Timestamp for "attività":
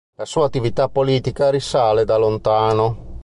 0.47-0.89